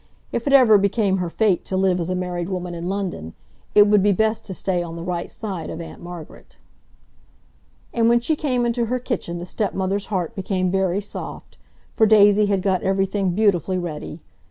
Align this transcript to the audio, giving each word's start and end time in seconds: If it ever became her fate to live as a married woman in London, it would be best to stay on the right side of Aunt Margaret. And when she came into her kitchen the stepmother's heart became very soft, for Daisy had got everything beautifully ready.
If 0.31 0.47
it 0.47 0.53
ever 0.53 0.79
became 0.79 1.17
her 1.17 1.29
fate 1.29 1.63
to 1.65 1.77
live 1.77 1.99
as 1.99 2.09
a 2.09 2.15
married 2.15 2.49
woman 2.49 2.73
in 2.73 2.89
London, 2.89 3.35
it 3.75 3.85
would 3.85 4.01
be 4.01 4.11
best 4.11 4.43
to 4.47 4.53
stay 4.55 4.81
on 4.81 4.95
the 4.95 5.03
right 5.03 5.29
side 5.29 5.69
of 5.69 5.79
Aunt 5.79 6.01
Margaret. 6.01 6.57
And 7.93 8.09
when 8.09 8.19
she 8.19 8.35
came 8.35 8.65
into 8.65 8.85
her 8.87 8.97
kitchen 8.97 9.37
the 9.37 9.45
stepmother's 9.45 10.07
heart 10.07 10.33
became 10.35 10.71
very 10.71 11.01
soft, 11.01 11.55
for 11.93 12.07
Daisy 12.07 12.47
had 12.47 12.63
got 12.63 12.81
everything 12.81 13.35
beautifully 13.35 13.77
ready. 13.77 14.21